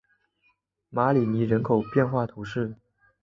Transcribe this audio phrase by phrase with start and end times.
[0.89, 2.75] 马里尼人口变化图示